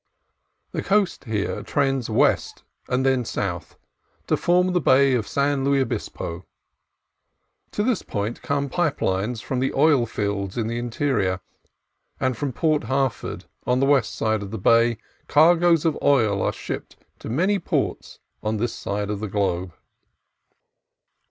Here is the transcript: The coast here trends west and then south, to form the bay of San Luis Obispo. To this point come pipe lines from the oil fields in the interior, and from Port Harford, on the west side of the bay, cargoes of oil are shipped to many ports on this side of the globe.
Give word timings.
The 0.71 0.81
coast 0.81 1.25
here 1.25 1.61
trends 1.61 2.09
west 2.09 2.63
and 2.89 3.05
then 3.05 3.23
south, 3.23 3.77
to 4.25 4.35
form 4.35 4.73
the 4.73 4.81
bay 4.81 5.13
of 5.13 5.27
San 5.27 5.63
Luis 5.63 5.83
Obispo. 5.83 6.43
To 7.73 7.83
this 7.83 8.01
point 8.01 8.41
come 8.41 8.67
pipe 8.67 8.99
lines 8.99 9.41
from 9.41 9.59
the 9.59 9.71
oil 9.75 10.07
fields 10.07 10.57
in 10.57 10.65
the 10.65 10.79
interior, 10.79 11.39
and 12.19 12.35
from 12.35 12.51
Port 12.51 12.85
Harford, 12.85 13.45
on 13.67 13.79
the 13.79 13.85
west 13.85 14.15
side 14.15 14.41
of 14.41 14.49
the 14.49 14.57
bay, 14.57 14.97
cargoes 15.27 15.85
of 15.85 15.95
oil 16.01 16.41
are 16.41 16.51
shipped 16.51 16.95
to 17.19 17.29
many 17.29 17.59
ports 17.59 18.17
on 18.41 18.57
this 18.57 18.73
side 18.73 19.11
of 19.11 19.19
the 19.19 19.27
globe. 19.29 19.71